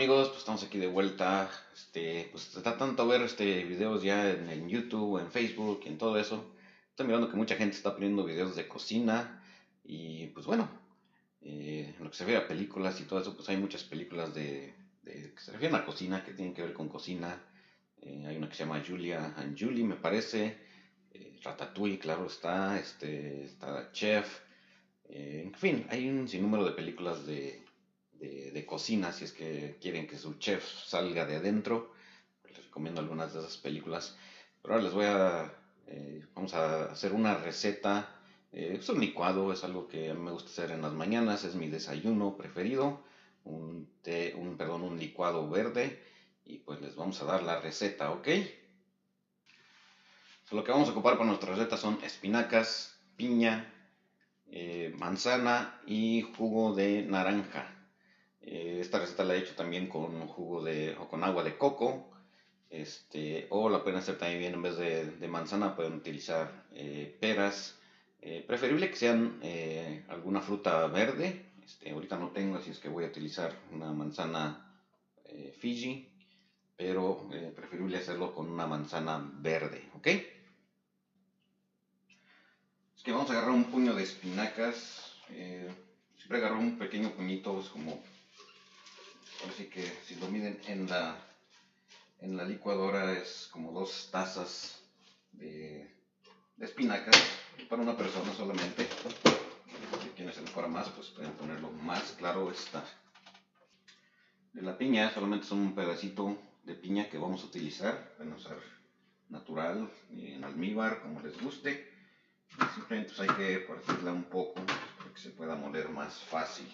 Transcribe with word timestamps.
amigos, 0.00 0.28
pues 0.28 0.38
estamos 0.38 0.64
aquí 0.64 0.78
de 0.78 0.86
vuelta, 0.86 1.50
este, 1.74 2.28
pues 2.30 2.56
está 2.56 2.78
tanto 2.78 3.06
ver 3.06 3.20
este 3.20 3.64
videos 3.64 4.02
ya 4.02 4.30
en, 4.30 4.66
YouTube, 4.66 5.20
en 5.20 5.30
Facebook, 5.30 5.82
en 5.84 5.98
todo 5.98 6.18
eso. 6.18 6.54
Estoy 6.88 7.06
mirando 7.06 7.28
que 7.28 7.36
mucha 7.36 7.54
gente 7.56 7.76
está 7.76 7.92
poniendo 7.92 8.24
videos 8.24 8.56
de 8.56 8.66
cocina 8.66 9.42
y 9.84 10.28
pues 10.28 10.46
bueno, 10.46 10.70
eh, 11.42 11.94
en 11.98 12.02
lo 12.02 12.10
que 12.10 12.16
se 12.16 12.24
refiere 12.24 12.44
a 12.44 12.48
películas 12.48 12.98
y 12.98 13.04
todo 13.04 13.20
eso, 13.20 13.36
pues 13.36 13.46
hay 13.50 13.58
muchas 13.58 13.84
películas 13.84 14.34
de, 14.34 14.74
que 15.04 15.34
se 15.36 15.52
refieren 15.52 15.76
a 15.76 15.84
cocina, 15.84 16.24
que 16.24 16.32
tienen 16.32 16.54
que 16.54 16.62
ver 16.62 16.72
con 16.72 16.88
cocina. 16.88 17.38
Eh, 18.00 18.24
hay 18.26 18.38
una 18.38 18.48
que 18.48 18.54
se 18.54 18.64
llama 18.64 18.82
Julia 18.86 19.34
and 19.36 19.54
Julie, 19.58 19.84
me 19.84 19.96
parece. 19.96 20.56
Eh, 21.12 21.38
Ratatouille, 21.42 21.98
claro 21.98 22.26
está, 22.26 22.78
este, 22.78 23.44
está 23.44 23.92
Chef. 23.92 24.40
en 25.10 25.52
fin, 25.52 25.86
hay 25.90 26.08
un 26.08 26.26
sinnúmero 26.26 26.64
de 26.64 26.72
películas 26.72 27.26
de 27.26 27.62
de, 28.20 28.66
cocina, 28.66 29.12
si 29.12 29.24
es 29.24 29.32
que 29.32 29.78
quieren 29.80 30.06
que 30.06 30.18
su 30.18 30.34
chef 30.34 30.64
salga 30.84 31.24
de 31.26 31.36
adentro. 31.36 31.92
Les 32.44 32.64
recomiendo 32.64 33.00
algunas 33.00 33.32
de 33.32 33.40
esas 33.40 33.56
películas. 33.56 34.16
Pero 34.60 34.74
ahora 34.74 34.84
les 34.84 34.92
voy 34.92 35.06
a, 35.06 35.54
eh, 35.86 36.26
vamos 36.34 36.54
a 36.54 36.92
hacer 36.92 37.12
una 37.12 37.34
receta. 37.36 38.20
Eh, 38.52 38.76
es 38.78 38.88
un 38.88 39.00
licuado, 39.00 39.52
es 39.52 39.64
algo 39.64 39.88
que 39.88 40.12
me 40.12 40.30
gusta 40.30 40.50
hacer 40.50 40.72
en 40.72 40.82
las 40.82 40.92
mañanas, 40.92 41.44
es 41.44 41.54
mi 41.54 41.68
desayuno 41.68 42.36
preferido. 42.36 43.02
Un, 43.44 43.88
un, 44.36 44.56
perdón, 44.58 44.82
un 44.82 44.98
licuado 44.98 45.48
verde. 45.48 46.02
Y 46.44 46.58
pues 46.58 46.80
les 46.80 46.96
vamos 46.96 47.20
a 47.22 47.24
dar 47.24 47.42
la 47.42 47.60
receta, 47.60 48.10
¿ok? 48.10 48.28
lo 50.50 50.64
que 50.64 50.72
vamos 50.72 50.88
a 50.88 50.90
ocupar 50.90 51.14
para 51.14 51.26
nuestra 51.26 51.54
receta 51.54 51.76
son 51.76 52.02
espinacas, 52.02 52.98
piña, 53.16 53.72
eh, 54.50 54.92
manzana 54.98 55.80
y 55.86 56.22
jugo 56.36 56.74
de 56.74 57.02
naranja. 57.02 57.79
Eh, 58.42 58.78
esta 58.80 58.98
receta 58.98 59.24
la 59.24 59.34
he 59.34 59.38
hecho 59.38 59.54
también 59.54 59.86
con 59.88 60.26
jugo 60.26 60.62
de, 60.62 60.96
o 60.98 61.08
con 61.08 61.24
agua 61.24 61.42
de 61.42 61.56
coco. 61.56 62.10
Este, 62.70 63.46
o 63.50 63.68
la 63.68 63.82
pueden 63.82 63.98
hacer 63.98 64.16
también 64.16 64.54
en 64.54 64.62
vez 64.62 64.76
de, 64.76 65.28
manzana, 65.28 65.74
pueden 65.74 65.94
utilizar 65.94 66.66
eh, 66.72 67.16
peras. 67.20 67.76
Eh, 68.22 68.44
preferible 68.46 68.90
que 68.90 68.96
sean 68.96 69.40
alguna 70.08 70.40
fruta 70.40 70.86
verde. 70.86 71.52
Este, 71.64 71.90
ahorita 71.90 72.16
no 72.16 72.28
tengo, 72.28 72.58
así 72.58 72.70
es 72.70 72.78
que 72.78 72.88
voy 72.88 73.04
a 73.04 73.08
utilizar 73.08 73.56
una 73.72 73.92
manzana 73.92 74.66
Fiji. 75.58 76.06
Pero 76.76 77.28
preferible 77.54 77.98
hacerlo 77.98 78.34
con 78.34 78.48
una 78.48 78.66
manzana 78.66 79.30
verde, 79.34 79.90
¿ok? 79.94 80.06
Es 82.96 83.02
que 83.04 83.12
vamos 83.12 83.28
a 83.28 83.34
agarrar 83.34 83.50
un 83.50 83.64
puño 83.64 83.94
de 83.94 84.02
espinacas. 84.02 85.14
siempre 86.16 86.38
agarro 86.38 86.58
un 86.58 86.78
pequeño 86.78 87.10
puñito, 87.10 87.60
es 87.60 87.68
como 87.68 88.00
Así 89.48 89.66
que 89.66 89.82
si 90.04 90.16
lo 90.16 90.28
miden 90.28 90.60
en 90.66 90.88
la, 90.88 91.16
en 92.20 92.36
la 92.36 92.44
licuadora 92.44 93.12
es 93.12 93.48
como 93.50 93.72
dos 93.72 94.10
tazas 94.10 94.82
de, 95.32 95.94
espinacas 96.58 97.16
para 97.68 97.82
una 97.82 97.96
persona 97.96 98.32
solamente. 98.34 98.86
Si 100.02 100.08
quienes 100.10 100.34
se 100.34 100.42
fuera 100.42 100.68
más, 100.68 100.88
pues 100.90 101.08
pueden 101.08 101.32
ponerlo 101.32 101.70
más 101.70 102.12
claro 102.12 102.50
está. 102.50 102.84
De 104.52 104.62
la 104.62 104.76
piña 104.76 105.10
solamente 105.12 105.46
son 105.46 105.60
un 105.60 105.74
pedacito 105.74 106.36
de 106.64 106.74
piña 106.74 107.08
que 107.08 107.18
vamos 107.18 107.42
a 107.42 107.46
utilizar. 107.46 108.14
Pueden 108.16 108.34
usar 108.34 108.58
natural, 109.30 109.90
en 110.10 110.44
almíbar, 110.44 111.00
como 111.00 111.20
les 111.20 111.40
guste. 111.40 111.88
simplemente 112.74 113.14
pues, 113.16 113.30
hay 113.30 113.36
que 113.36 113.58
partirla 113.60 114.12
un 114.12 114.24
poco 114.24 114.54
para 114.54 115.14
que 115.14 115.20
se 115.20 115.30
pueda 115.30 115.54
moler 115.54 115.88
más 115.88 116.18
fácil. 116.24 116.68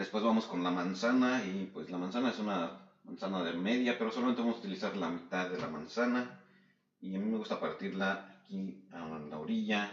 Después 0.00 0.24
vamos 0.24 0.46
con 0.46 0.64
la 0.64 0.70
manzana 0.70 1.44
y 1.44 1.70
pues 1.74 1.90
la 1.90 1.98
manzana 1.98 2.30
es 2.30 2.38
una 2.38 2.88
manzana 3.04 3.44
de 3.44 3.52
media, 3.52 3.98
pero 3.98 4.10
solamente 4.10 4.40
vamos 4.40 4.56
a 4.56 4.60
utilizar 4.60 4.96
la 4.96 5.10
mitad 5.10 5.50
de 5.50 5.58
la 5.58 5.68
manzana. 5.68 6.40
Y 7.02 7.14
a 7.14 7.18
mí 7.18 7.26
me 7.26 7.36
gusta 7.36 7.60
partirla 7.60 8.40
aquí 8.40 8.82
a 8.92 9.06
la 9.28 9.38
orilla 9.38 9.92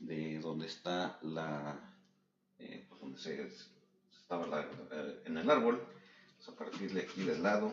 de 0.00 0.40
donde 0.40 0.66
está 0.66 1.20
la, 1.22 1.78
eh, 2.58 2.84
pues 2.88 3.00
donde 3.00 3.16
se, 3.20 3.48
estaba 4.10 4.44
eh, 4.90 5.22
en 5.26 5.38
el 5.38 5.48
árbol. 5.48 5.86
Vamos 6.30 6.48
a 6.48 6.56
partirle 6.56 7.02
aquí 7.02 7.22
del 7.22 7.40
lado 7.40 7.72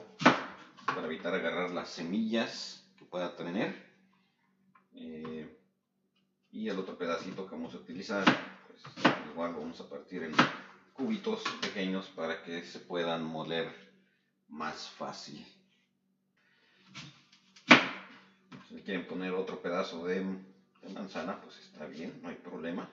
para 0.85 1.07
evitar 1.07 1.33
agarrar 1.33 1.71
las 1.71 1.89
semillas 1.89 2.87
que 2.95 3.05
pueda 3.05 3.35
tener. 3.35 3.73
Eh, 4.93 5.57
y 6.51 6.69
el 6.69 6.77
otro 6.77 6.95
pedacito 6.95 7.47
que 7.47 7.55
vamos 7.55 7.73
a 7.73 7.77
utilizar, 7.77 8.23
pues 8.67 8.83
igual 9.31 9.53
lo 9.53 9.61
vamos 9.61 9.81
a 9.81 9.89
partir 9.89 10.21
en 10.21 10.33
cubitos 10.95 11.43
pequeños 11.61 12.07
para 12.15 12.41
que 12.43 12.63
se 12.63 12.79
puedan 12.79 13.23
moler 13.23 13.69
más 14.47 14.89
fácil. 14.89 15.45
Si 18.69 18.81
quieren 18.81 19.05
poner 19.05 19.33
otro 19.33 19.61
pedazo 19.61 20.05
de, 20.05 20.25
manzana, 20.93 21.41
pues 21.41 21.57
está 21.59 21.85
bien, 21.85 22.19
no 22.21 22.29
hay 22.29 22.35
problema. 22.35 22.89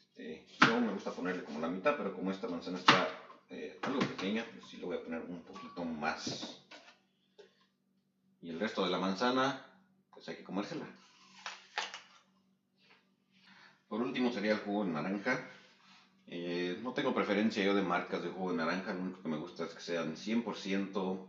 Este, 0.00 0.46
yo 0.60 0.80
me 0.80 0.92
gusta 0.92 1.12
ponerle 1.12 1.44
como 1.44 1.60
la 1.60 1.68
mitad, 1.68 1.96
pero 1.96 2.14
como 2.14 2.30
esta 2.30 2.48
manzana 2.48 2.78
está 2.78 3.08
eh, 3.50 3.78
algo 3.82 4.00
pequeña, 4.00 4.44
pues 4.52 4.70
sí 4.70 4.78
le 4.78 4.86
voy 4.86 4.96
a 4.96 5.02
poner 5.02 5.20
un 5.20 5.42
poquito 5.42 5.84
más. 5.84 6.62
Y 8.40 8.50
el 8.50 8.60
resto 8.60 8.84
de 8.84 8.90
la 8.90 8.98
manzana, 8.98 9.66
pues 10.14 10.26
hay 10.28 10.36
que 10.36 10.44
comérsela. 10.44 10.86
Por 13.88 14.00
último 14.00 14.32
sería 14.32 14.52
el 14.52 14.60
jugo 14.60 14.84
de 14.84 14.92
naranja. 14.92 15.50
Eh, 16.32 16.78
no 16.84 16.92
tengo 16.92 17.12
preferencia 17.12 17.64
yo 17.64 17.74
de 17.74 17.82
marcas 17.82 18.22
de 18.22 18.28
jugo 18.28 18.52
de 18.52 18.58
naranja, 18.58 18.94
lo 18.94 19.00
único 19.00 19.20
que 19.20 19.28
me 19.28 19.36
gusta 19.36 19.64
es 19.64 19.74
que 19.74 19.80
sean 19.80 20.14
100% 20.14 21.28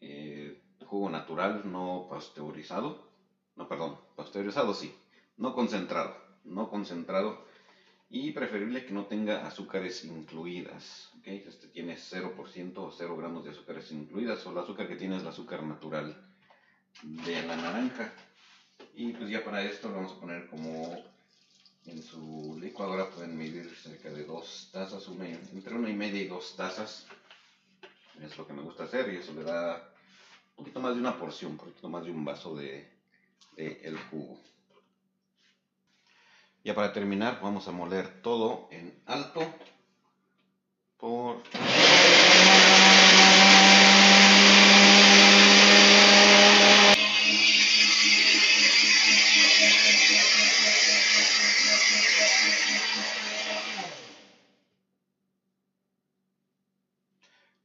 eh, 0.00 0.62
jugo 0.86 1.10
natural, 1.10 1.70
no 1.70 2.06
pasteurizado. 2.08 3.06
No, 3.56 3.68
perdón, 3.68 3.98
pasteurizado 4.16 4.72
sí, 4.72 4.94
no 5.36 5.54
concentrado, 5.54 6.16
no 6.44 6.70
concentrado 6.70 7.44
y 8.08 8.32
preferible 8.32 8.86
que 8.86 8.94
no 8.94 9.04
tenga 9.04 9.46
azúcares 9.46 10.04
incluidas. 10.04 11.10
¿okay? 11.18 11.44
Este 11.46 11.68
tiene 11.68 11.96
0% 11.96 12.78
o 12.78 12.90
0 12.90 13.16
gramos 13.18 13.44
de 13.44 13.50
azúcares 13.50 13.92
incluidas, 13.92 14.44
o 14.46 14.52
el 14.52 14.58
azúcar 14.58 14.88
que 14.88 14.96
tiene 14.96 15.16
es 15.16 15.22
el 15.22 15.28
azúcar 15.28 15.62
natural 15.62 16.16
de 17.02 17.42
la 17.42 17.56
naranja. 17.56 18.10
Y 18.94 19.12
pues 19.12 19.28
ya 19.28 19.44
para 19.44 19.62
esto 19.62 19.90
lo 19.90 19.96
vamos 19.96 20.12
a 20.12 20.20
poner 20.20 20.48
como 20.48 20.96
en 21.86 22.02
su 22.02 22.58
licuadora 22.60 23.10
pueden 23.10 23.36
medir 23.36 23.74
cerca 23.76 24.10
de 24.10 24.24
dos 24.24 24.70
tazas, 24.72 25.08
una, 25.08 25.28
entre 25.28 25.74
una 25.74 25.88
y 25.88 25.94
media 25.94 26.20
y 26.20 26.28
dos 26.28 26.56
tazas. 26.56 27.06
Es 28.20 28.36
lo 28.36 28.46
que 28.46 28.52
me 28.52 28.62
gusta 28.62 28.84
hacer 28.84 29.12
y 29.12 29.16
eso 29.16 29.32
le 29.32 29.44
da 29.44 29.92
un 30.50 30.56
poquito 30.56 30.80
más 30.80 30.94
de 30.94 31.00
una 31.00 31.18
porción, 31.18 31.52
un 31.52 31.58
poquito 31.58 31.88
más 31.88 32.04
de 32.04 32.10
un 32.10 32.24
vaso 32.24 32.54
de, 32.54 32.88
el 33.56 33.98
jugo. 34.10 34.40
Ya 36.62 36.74
para 36.74 36.92
terminar 36.92 37.40
vamos 37.42 37.66
a 37.68 37.72
moler 37.72 38.20
todo 38.20 38.68
en 38.70 39.02
alto 39.06 39.40
por 40.98 41.42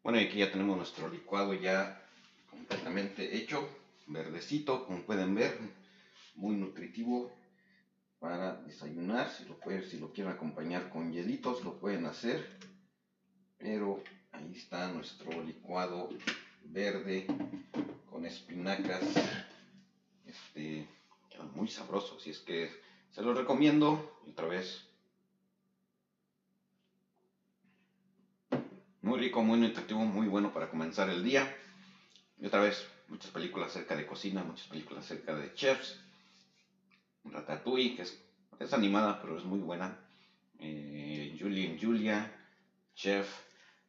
Bueno, 0.05 0.21
y 0.21 0.25
aquí 0.25 0.37
ya 0.37 0.51
tenemos 0.51 0.77
nuestro 0.77 1.09
licuado 1.09 1.55
ya 1.55 1.99
completamente 2.51 3.37
hecho, 3.37 3.67
verdecito, 4.05 4.85
como 4.85 5.01
pueden 5.01 5.33
ver, 5.33 5.57
muy 6.35 6.55
nutritivo 6.55 7.31
para 8.19 8.55
desayunar. 8.61 9.31
Si 9.31 9.45
lo, 9.45 9.59
pueden, 9.59 9.83
si 9.83 9.97
lo 9.97 10.13
quieren 10.13 10.31
acompañar 10.31 10.89
con 10.89 11.11
hielitos, 11.11 11.63
lo 11.63 11.79
pueden 11.79 12.05
hacer. 12.05 12.47
Pero 13.57 14.03
ahí 14.31 14.53
está 14.55 14.89
nuestro 14.89 15.41
licuado 15.41 16.09
verde 16.65 17.25
con 18.07 18.27
espinacas. 18.27 19.01
Este, 20.27 20.87
muy 21.55 21.67
sabroso, 21.67 22.17
así 22.19 22.29
es 22.29 22.37
que 22.37 22.69
se 23.09 23.23
lo 23.23 23.33
recomiendo. 23.33 24.19
Otra 24.29 24.45
vez 24.45 24.87
Muy 29.05 29.19
rico, 29.19 29.43
muy 29.43 29.59
nutritivo, 29.59 29.99
muy 29.99 30.25
bueno 30.25 30.51
para 30.51 30.67
comenzar 30.67 31.07
el 31.11 31.23
día. 31.23 31.55
Y 32.39 32.47
otra 32.47 32.59
vez, 32.59 32.87
muchas 33.07 33.29
películas 33.29 33.69
acerca 33.69 33.95
de 33.95 34.07
cocina, 34.07 34.43
muchas 34.43 34.65
películas 34.65 35.05
acerca 35.05 35.35
de 35.35 35.53
chefs. 35.53 35.99
Ratatouille, 37.23 37.95
que 37.95 38.01
es, 38.01 38.19
es 38.57 38.73
animada, 38.73 39.21
pero 39.21 39.37
es 39.37 39.43
muy 39.43 39.59
buena. 39.59 39.95
Eh, 40.57 41.37
Julie 41.39 41.77
Julia, 41.79 42.35
Chef 42.95 43.29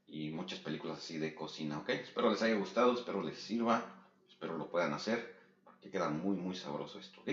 y 0.06 0.32
muchas 0.32 0.58
películas 0.58 0.98
así 0.98 1.16
de 1.16 1.34
cocina, 1.34 1.78
¿ok? 1.78 1.88
Espero 1.88 2.30
les 2.30 2.42
haya 2.42 2.56
gustado, 2.56 2.92
espero 2.92 3.22
les 3.22 3.38
sirva, 3.38 3.86
espero 4.28 4.58
lo 4.58 4.68
puedan 4.68 4.92
hacer, 4.92 5.34
porque 5.64 5.88
queda 5.88 6.10
muy, 6.10 6.36
muy 6.36 6.54
sabroso 6.54 6.98
esto, 6.98 7.22
¿ok? 7.22 7.30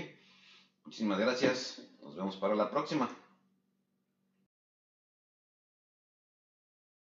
Muchísimas 0.86 1.20
gracias, 1.20 1.86
nos 2.02 2.16
vemos 2.16 2.38
para 2.38 2.56
la 2.56 2.72
próxima. 2.72 3.10